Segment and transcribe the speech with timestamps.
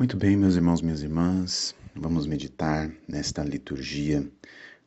[0.00, 4.26] Muito bem, meus irmãos, minhas irmãs, vamos meditar nesta liturgia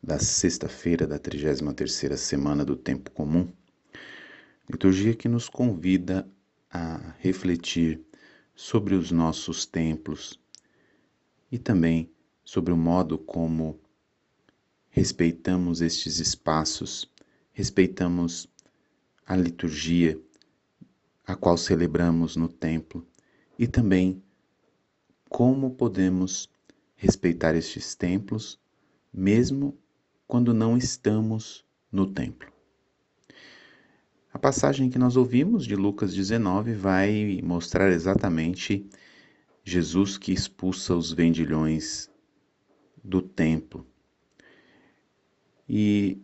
[0.02, 3.48] da sexta-feira da 33ª semana do tempo comum.
[4.68, 6.28] Liturgia que nos convida
[6.68, 8.00] a refletir
[8.56, 10.40] sobre os nossos templos
[11.48, 12.10] e também
[12.44, 13.78] sobre o modo como
[14.90, 17.08] respeitamos estes espaços,
[17.52, 18.48] respeitamos
[19.24, 20.20] a liturgia
[21.24, 23.06] a qual celebramos no templo
[23.56, 24.20] e também
[25.34, 26.48] como podemos
[26.94, 28.56] respeitar estes templos
[29.12, 29.76] mesmo
[30.28, 32.52] quando não estamos no templo.
[34.32, 38.88] A passagem que nós ouvimos de Lucas 19 vai mostrar exatamente
[39.64, 42.08] Jesus que expulsa os vendilhões
[43.02, 43.84] do templo.
[45.68, 46.22] E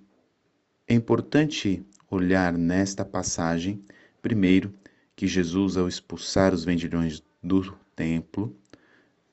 [0.86, 3.84] é importante olhar nesta passagem,
[4.22, 4.72] primeiro,
[5.16, 8.56] que Jesus, ao expulsar os vendilhões do templo,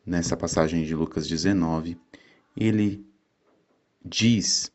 [0.08, 2.00] nessa passagem de Lucas 19,
[2.56, 3.06] ele
[4.04, 4.72] diz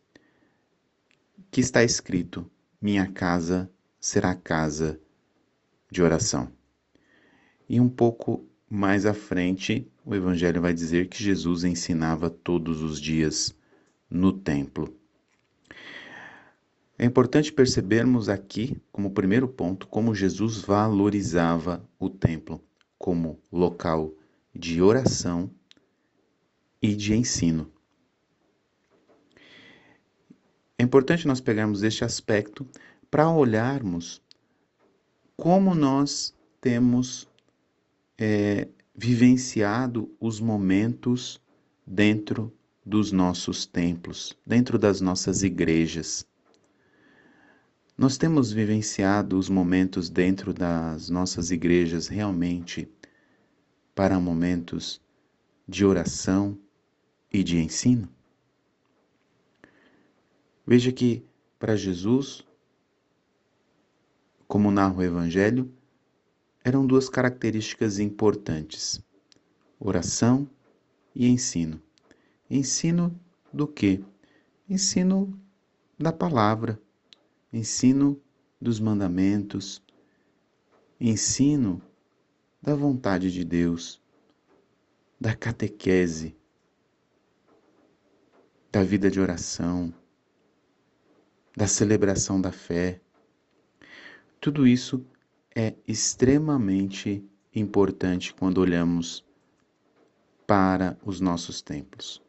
[1.50, 2.48] que está escrito:
[2.80, 5.00] Minha casa será casa
[5.91, 6.52] de oração.
[7.66, 13.00] E um pouco mais à frente, o Evangelho vai dizer que Jesus ensinava todos os
[13.00, 13.56] dias
[14.11, 14.94] no templo.
[16.98, 22.62] É importante percebermos aqui, como primeiro ponto, como Jesus valorizava o templo
[22.98, 24.14] como local
[24.55, 25.50] de oração
[26.81, 27.70] e de ensino.
[30.78, 32.67] É importante nós pegarmos este aspecto
[33.11, 34.20] para olharmos
[35.36, 37.28] como nós temos
[38.19, 41.41] é, vivenciado os momentos
[41.86, 42.53] dentro
[42.84, 46.27] dos nossos templos, dentro das nossas igrejas.
[47.97, 52.89] Nós temos vivenciado os momentos dentro das nossas igrejas realmente
[53.94, 55.00] para momentos
[55.66, 56.58] de oração
[57.32, 58.08] e de ensino?
[60.66, 61.24] Veja que
[61.58, 62.44] para Jesus,
[64.46, 65.72] como narra o Evangelho,
[66.64, 69.02] eram duas características importantes:
[69.78, 70.48] oração
[71.14, 71.80] e ensino.
[72.48, 73.18] Ensino
[73.52, 74.02] do quê?
[74.68, 75.38] Ensino
[75.98, 76.80] da palavra
[77.52, 78.18] ensino
[78.61, 79.83] dos mandamentos,
[80.98, 81.83] ensino
[82.62, 84.00] da vontade de Deus,
[85.20, 86.36] da catequese,
[88.70, 89.92] da vida de oração,
[91.56, 93.00] da celebração da fé.
[94.40, 95.05] Tudo isso
[95.55, 97.24] é extremamente
[97.55, 99.24] importante quando olhamos
[100.46, 102.23] para os nossos templos,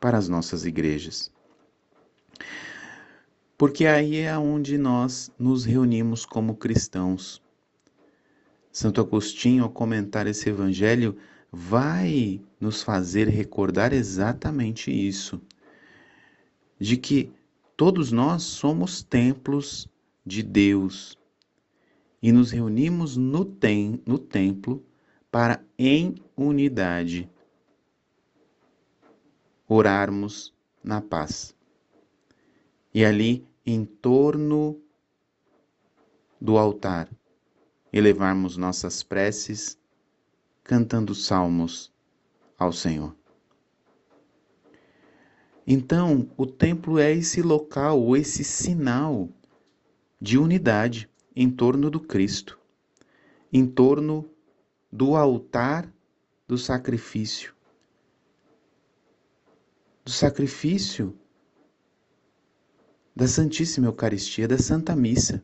[0.00, 1.30] para as nossas igrejas
[3.62, 7.41] porque aí é onde nós nos reunimos como cristãos.
[8.72, 11.18] Santo Agostinho, ao comentar esse evangelho,
[11.52, 15.42] vai nos fazer recordar exatamente isso,
[16.80, 17.30] de que
[17.76, 19.86] todos nós somos templos
[20.24, 21.18] de Deus
[22.22, 24.82] e nos reunimos no, tem, no templo
[25.30, 27.28] para, em unidade,
[29.68, 31.54] orarmos na paz.
[32.94, 34.80] E ali em torno
[36.40, 37.08] do altar,
[37.92, 39.78] elevarmos nossas preces,
[40.64, 41.92] cantando salmos
[42.58, 43.14] ao Senhor.
[45.66, 49.28] Então, o templo é esse local, esse sinal
[50.20, 52.58] de unidade em torno do Cristo,
[53.52, 54.28] em torno
[54.90, 55.92] do altar
[56.46, 57.54] do sacrifício.
[60.04, 61.16] Do sacrifício
[63.14, 65.42] da Santíssima Eucaristia, da Santa Missa.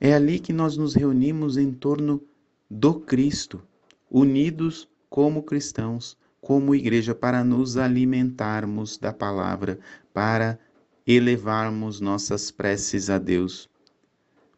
[0.00, 2.22] É ali que nós nos reunimos em torno
[2.70, 3.62] do Cristo,
[4.10, 9.78] unidos como cristãos, como igreja, para nos alimentarmos da palavra,
[10.12, 10.58] para
[11.06, 13.70] elevarmos nossas preces a Deus,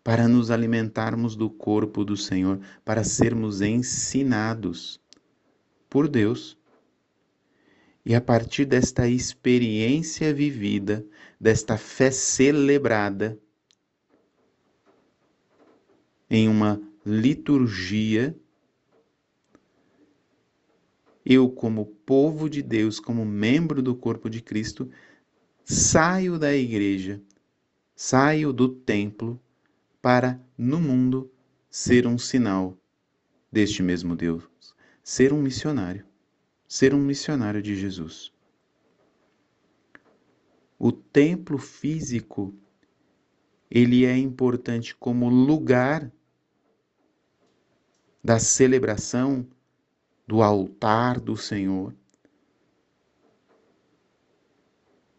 [0.02, 5.00] para nos alimentarmos do corpo do Senhor, para sermos ensinados
[5.88, 6.58] por Deus.
[8.04, 11.04] E a partir desta experiência vivida,
[11.38, 13.38] desta fé celebrada,
[16.30, 18.36] em uma liturgia,
[21.24, 24.90] eu, como povo de Deus, como membro do corpo de Cristo,
[25.64, 27.20] saio da igreja,
[27.94, 29.40] saio do templo
[30.00, 31.30] para, no mundo,
[31.70, 32.76] ser um sinal
[33.52, 34.44] deste mesmo Deus,
[35.02, 36.08] ser um missionário
[36.68, 38.30] ser um missionário de Jesus.
[40.78, 42.54] O templo físico
[43.70, 46.12] ele é importante como lugar
[48.22, 49.46] da celebração
[50.26, 51.94] do altar do Senhor,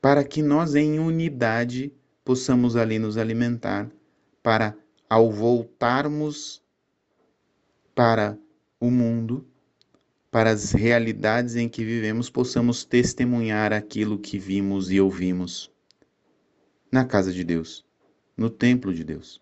[0.01, 1.91] para que nós, em unidade,
[2.23, 3.89] possamos ali nos alimentar,
[4.41, 4.77] para,
[5.09, 6.61] ao voltarmos
[7.93, 8.37] para
[8.79, 9.45] o mundo,
[10.31, 15.71] para as realidades em que vivemos, possamos testemunhar aquilo que vimos e ouvimos
[16.91, 17.85] na casa de Deus,
[18.37, 19.41] no templo de Deus,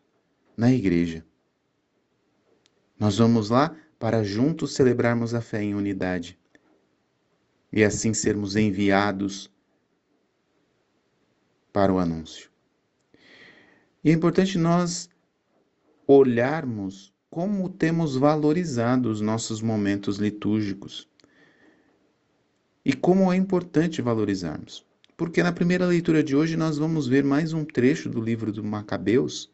[0.56, 1.27] na igreja.
[3.00, 6.38] Nós vamos lá para juntos celebrarmos a fé em unidade
[7.72, 9.52] e assim sermos enviados
[11.72, 12.50] para o anúncio.
[14.04, 15.10] E é importante nós
[16.08, 21.08] olharmos como temos valorizado os nossos momentos litúrgicos
[22.84, 24.86] e como é importante valorizarmos.
[25.18, 28.64] Porque na primeira leitura de hoje nós vamos ver mais um trecho do livro do
[28.64, 29.52] Macabeus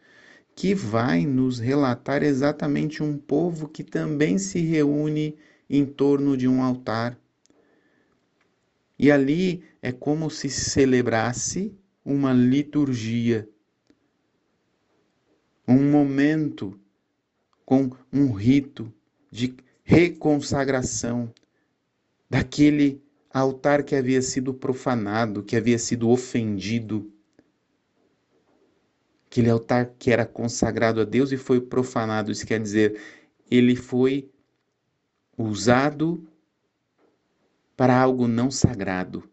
[0.56, 5.36] que vai nos relatar exatamente um povo que também se reúne
[5.70, 7.18] em torno de um altar.
[8.98, 13.50] E ali é como se celebrasse uma liturgia,
[15.68, 16.80] um momento
[17.66, 18.94] com um rito
[19.32, 21.34] de reconsagração
[22.30, 27.13] daquele altar que havia sido profanado, que havia sido ofendido.
[29.34, 33.02] Aquele altar que era consagrado a Deus e foi profanado, isso quer dizer,
[33.50, 34.30] ele foi
[35.36, 36.24] usado
[37.76, 39.28] para algo não sagrado.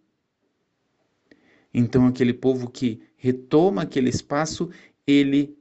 [1.74, 4.70] Então, aquele povo que retoma aquele espaço,
[5.06, 5.54] ele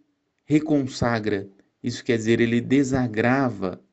[0.45, 1.50] reconsagra,
[1.83, 3.83] isso quer dizer, ele desagrava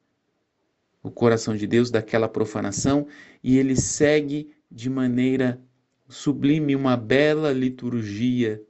[1.03, 3.09] o coração de Deus daquela profanação
[3.43, 5.61] e ele segue de maneira
[6.09, 8.65] sublime uma bela liturgia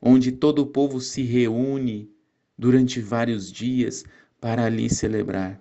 [0.00, 2.10] onde todo o povo se reúne
[2.56, 4.04] durante vários dias
[4.40, 5.60] para ali celebrar.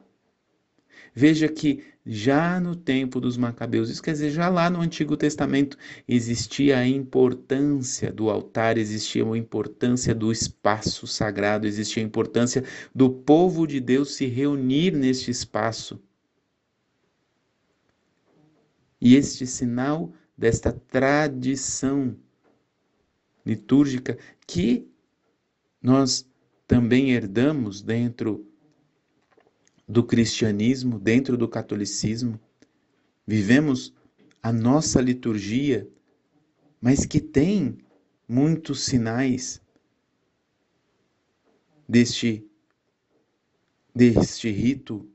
[1.13, 5.77] Veja que já no tempo dos Macabeus, isso quer dizer, já lá no Antigo Testamento,
[6.07, 12.63] existia a importância do altar, existia a importância do espaço sagrado, existia a importância
[12.93, 15.99] do povo de Deus se reunir neste espaço.
[19.01, 22.15] E este sinal desta tradição
[23.47, 24.85] litúrgica que
[25.81, 26.29] nós
[26.67, 28.45] também herdamos dentro
[29.87, 32.37] do cristianismo, dentro do catolicismo,
[33.25, 33.93] vivemos
[34.43, 35.89] a nossa liturgia,
[36.81, 37.77] mas que tem
[38.27, 39.61] muitos sinais
[41.87, 42.45] deste
[43.95, 45.09] deste rito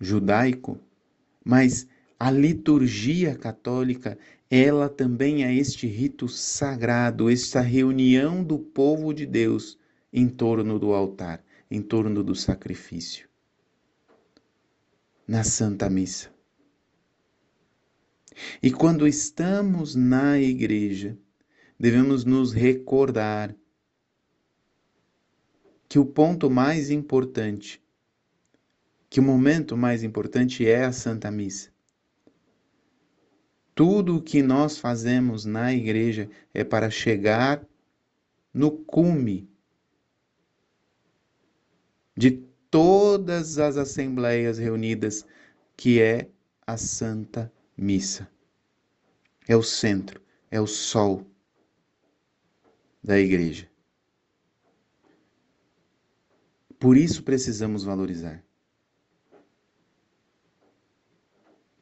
[0.00, 0.80] judaico,
[1.44, 1.86] mas
[2.18, 4.18] a liturgia católica,
[4.50, 9.78] ela também é este rito sagrado, esta reunião do povo de Deus
[10.12, 13.28] em torno do altar em torno do sacrifício.
[15.26, 16.30] Na Santa Missa.
[18.62, 21.18] E quando estamos na igreja,
[21.78, 23.54] devemos nos recordar
[25.88, 27.82] que o ponto mais importante,
[29.08, 31.75] que o momento mais importante é a Santa Missa.
[33.76, 37.62] Tudo o que nós fazemos na igreja é para chegar
[38.52, 39.46] no cume
[42.16, 42.30] de
[42.70, 45.26] todas as assembleias reunidas,
[45.76, 46.30] que é
[46.66, 48.26] a Santa Missa.
[49.46, 51.26] É o centro, é o sol
[53.04, 53.70] da igreja.
[56.78, 58.42] Por isso precisamos valorizar.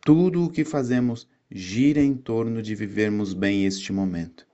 [0.01, 4.47] Tudo o que fazemos gira em torno de vivermos bem este momento.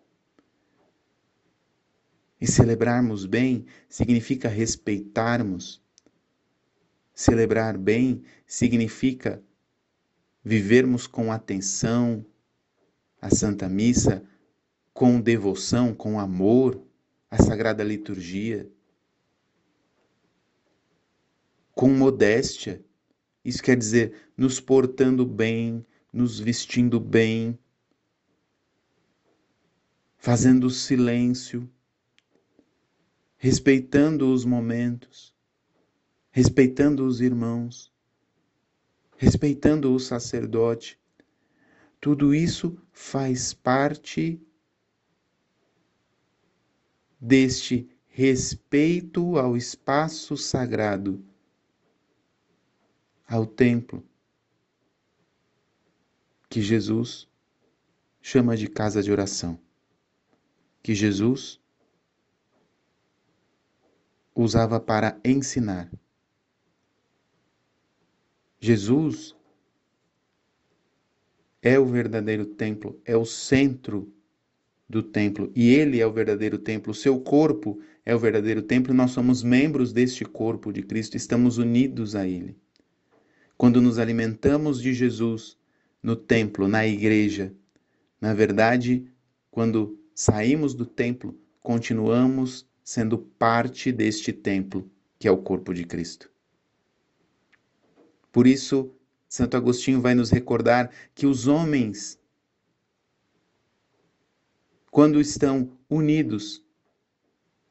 [2.40, 5.82] E celebrarmos bem significa respeitarmos.
[7.14, 9.42] Celebrar bem significa
[10.42, 12.24] vivermos com atenção
[13.20, 14.24] a Santa Missa,
[14.94, 16.82] com devoção, com amor,
[17.30, 18.70] a Sagrada Liturgia,
[21.72, 22.82] com modéstia.
[23.44, 27.58] Isso quer dizer nos portando bem, nos vestindo bem,
[30.16, 31.70] fazendo silêncio
[33.42, 35.34] respeitando os momentos,
[36.30, 37.90] respeitando os irmãos,
[39.16, 41.00] respeitando o sacerdote.
[41.98, 44.38] Tudo isso faz parte
[47.18, 51.24] deste respeito ao espaço sagrado,
[53.26, 54.06] ao templo,
[56.50, 57.28] que Jesus
[58.20, 59.58] chama de casa de oração,
[60.82, 61.60] que Jesus
[64.34, 65.88] usava para ensinar.
[68.58, 69.36] Jesus
[71.62, 74.12] é o verdadeiro templo, é o centro
[74.88, 78.92] do templo e ele é o verdadeiro templo, o seu corpo é o verdadeiro templo,
[78.92, 82.58] nós somos membros deste corpo de Cristo, estamos unidos a ele.
[83.56, 85.59] Quando nos alimentamos de Jesus
[86.02, 87.54] no templo, na igreja,
[88.20, 89.06] na verdade,
[89.50, 96.30] quando saímos do templo, continuamos sendo parte deste templo, que é o corpo de Cristo.
[98.32, 98.94] Por isso,
[99.28, 102.20] Santo Agostinho vai nos recordar que os homens
[104.90, 106.64] quando estão unidos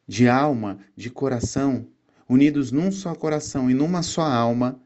[0.07, 1.85] de alma, de coração,
[2.27, 4.81] unidos num só coração e numa só alma,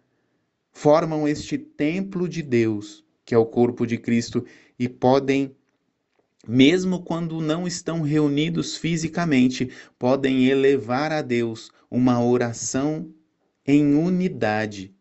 [0.72, 4.46] formam este templo de Deus, que é o corpo de Cristo,
[4.78, 5.56] e podem,
[6.48, 13.14] mesmo quando não estão reunidos fisicamente, podem elevar a Deus uma oração
[13.66, 14.94] em unidade,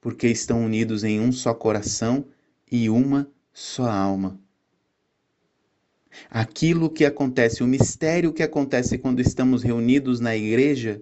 [0.00, 2.26] porque estão unidos em um só coração
[2.70, 4.40] e uma só alma.
[6.30, 11.00] Aquilo que acontece, o mistério que acontece quando estamos reunidos na igreja,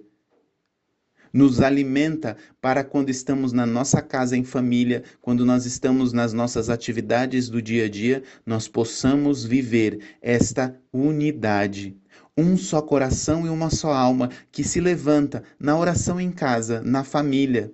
[1.37, 6.67] nos alimenta para quando estamos na nossa casa em família, quando nós estamos nas nossas
[6.67, 11.95] atividades do dia a dia, nós possamos viver esta unidade.
[12.35, 17.03] Um só coração e uma só alma que se levanta na oração em casa, na
[17.03, 17.71] família,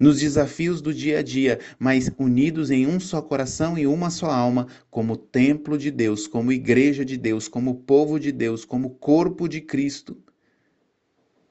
[0.00, 4.30] nos desafios do dia a dia, mas unidos em um só coração e uma só
[4.30, 9.46] alma, como templo de Deus, como igreja de Deus, como povo de Deus, como corpo
[9.46, 10.16] de Cristo.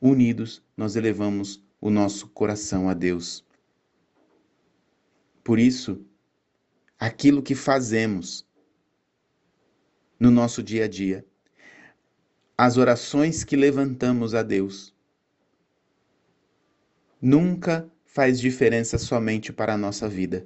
[0.05, 3.41] Unidos, nós elevamos o nosso coração a Deus.
[5.41, 6.05] Por isso,
[7.00, 8.45] aquilo que fazemos
[10.19, 11.25] no nosso dia a dia,
[12.57, 14.93] as orações que levantamos a Deus,
[17.22, 20.45] nunca faz diferença somente para a nossa vida,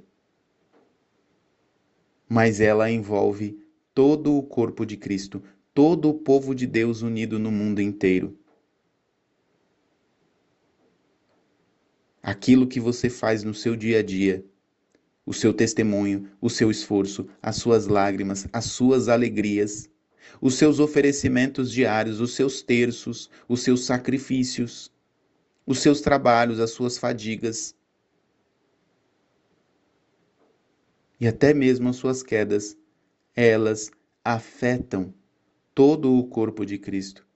[2.28, 3.60] mas ela envolve
[3.92, 5.42] todo o corpo de Cristo,
[5.74, 8.38] todo o povo de Deus unido no mundo inteiro.
[12.28, 14.44] Aquilo que você faz no seu dia a dia,
[15.24, 19.88] o seu testemunho, o seu esforço, as suas lágrimas, as suas alegrias,
[20.38, 24.92] os seus oferecimentos diários, os seus terços, os seus sacrifícios,
[25.64, 27.74] os seus trabalhos, as suas fadigas
[31.18, 32.76] e até mesmo as suas quedas,
[33.34, 33.90] elas
[34.22, 35.14] afetam
[35.74, 37.26] todo o corpo de Cristo.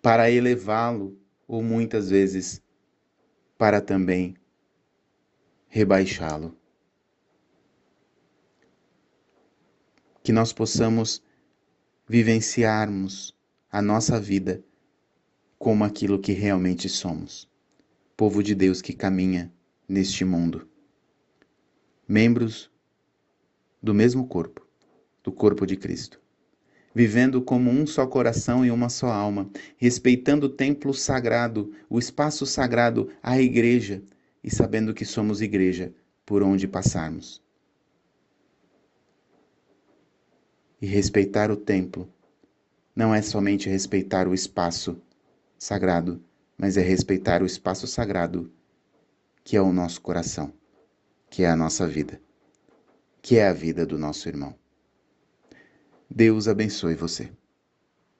[0.00, 1.19] Para elevá-lo,
[1.50, 2.62] ou muitas vezes
[3.58, 4.36] para também
[5.66, 6.56] rebaixá-lo.
[10.22, 11.20] Que nós possamos
[12.06, 13.36] vivenciarmos
[13.68, 14.62] a nossa vida
[15.58, 17.50] como aquilo que realmente somos.
[18.16, 19.52] Povo de Deus que caminha
[19.88, 20.68] neste mundo.
[22.06, 22.70] Membros
[23.82, 24.64] do mesmo corpo,
[25.20, 26.20] do corpo de Cristo.
[26.94, 32.44] Vivendo como um só coração e uma só alma, respeitando o templo sagrado, o espaço
[32.44, 34.02] sagrado, a igreja,
[34.42, 35.94] e sabendo que somos igreja
[36.26, 37.42] por onde passarmos.
[40.80, 42.08] E respeitar o templo
[42.96, 45.00] não é somente respeitar o espaço
[45.58, 46.22] sagrado,
[46.56, 48.50] mas é respeitar o espaço sagrado
[49.44, 50.52] que é o nosso coração,
[51.28, 52.20] que é a nossa vida,
[53.22, 54.59] que é a vida do nosso irmão.
[56.10, 57.32] Deus abençoe você.